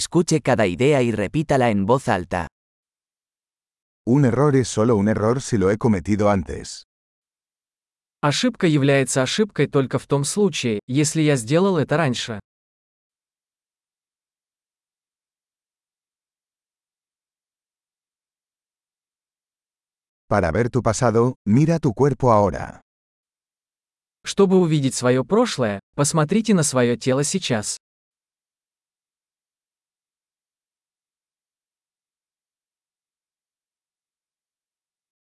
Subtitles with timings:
[0.00, 2.46] Escuche cada idea y repítala en voz alta.
[4.06, 6.84] Un error es solo un error si lo he cometido antes.
[8.22, 12.38] Ошибка является ошибкой только в том случае, если я сделал это раньше.
[20.28, 22.80] Para ver tu pasado, mira tu cuerpo ahora.
[24.24, 27.76] Чтобы увидеть свое прошлое, посмотрите на свое тело сейчас.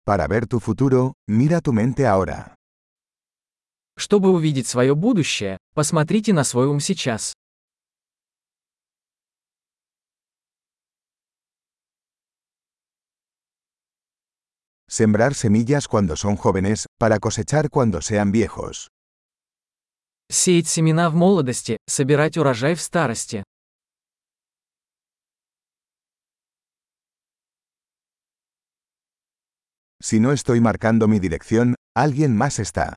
[0.07, 2.55] Para ver tu futuro, mira tu mente ahora.
[3.97, 7.33] Чтобы увидеть свое будущее, посмотрите на свой ум сейчас.
[14.87, 18.89] Sembrar semillas cuando son jóvenes, para cosechar cuando sean viejos.
[20.31, 23.43] Сеять семена в молодости, собирать урожай в старости.
[30.07, 32.95] Si no estoy marcando mi dirección, alguien más está.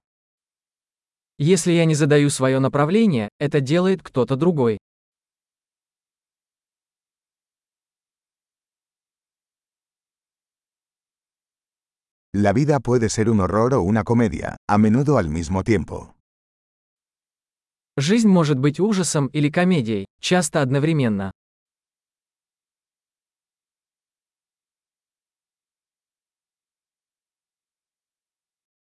[1.39, 4.77] Если я не задаю свое направление, это делает кто-то другой.
[12.33, 16.13] La vida puede ser un horror o una comedia, a menudo al mismo tiempo.
[17.95, 21.31] Жизнь может быть ужасом или комедией, часто одновременно.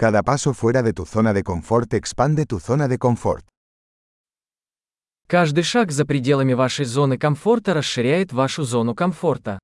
[0.00, 3.44] Cada paso fuera de tu zona de confort expande tu zona de confort.
[5.26, 9.58] Каждый шаг за пределами вашей зоны комфорта расширяет вашу зону комфорта.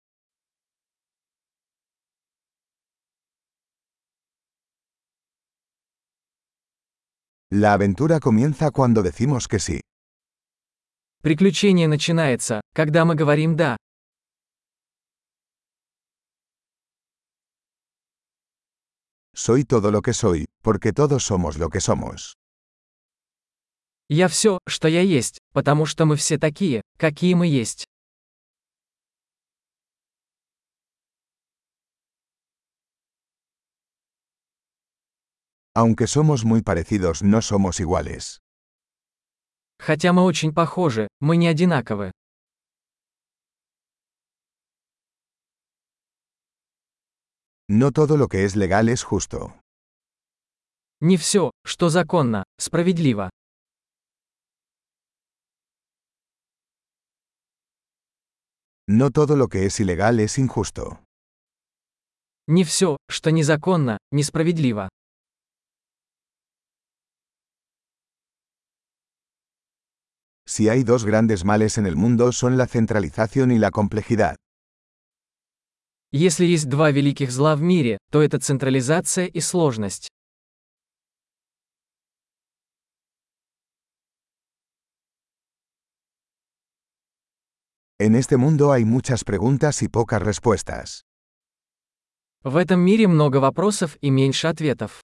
[7.53, 9.81] La aventura comienza cuando decimos que sí.
[11.23, 13.77] Приключение начинается, когда мы говорим «да».
[19.35, 22.35] Soy todo lo que soy, porque todos somos lo que somos.
[24.09, 27.85] Я все, что я есть, потому что мы все такие, какие мы есть.
[35.77, 38.39] Aunque somos muy parecidos, no somos iguales.
[39.81, 42.13] Хотя мы очень похожи, мы не одинаковы.
[47.70, 49.60] No todo lo que es legal es justo.
[51.02, 53.30] Не все, что законно, справедливо.
[58.88, 61.04] No todo lo que es ilegal es injusto.
[62.48, 64.90] Не все, что незаконно, несправедливо.
[70.48, 74.36] Si hay dos grandes males en el mundo son la centralización y la complejidad.
[76.17, 80.07] Если есть два великих зла в мире, то это централизация и сложность.
[87.99, 91.03] En este mundo hay muchas preguntas y pocas respuestas.
[92.45, 95.03] В этом мире много вопросов и меньше ответов.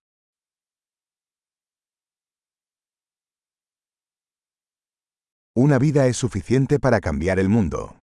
[5.56, 7.99] Una vida es suficiente para cambiar el mundo.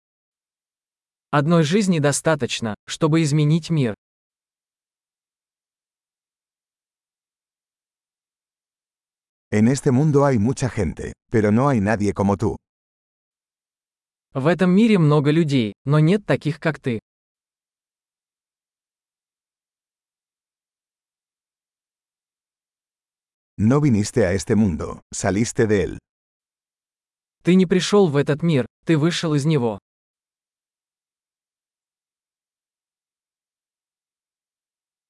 [1.34, 3.96] Одной жизни достаточно, чтобы изменить мир.
[9.50, 12.58] En este mundo hay mucha gente, pero no hay nadie como tú.
[14.34, 17.00] В этом мире много людей, но нет таких, как ты.
[23.58, 26.00] No viniste a este mundo, saliste de él.
[27.44, 29.80] Ты не пришел в этот мир, ты вышел из него.